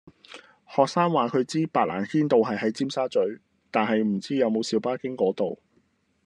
[0.67, 3.19] 學生話佢知白蘭軒道係喺尖沙咀，
[3.69, 5.59] 但係唔知有冇小巴經嗰度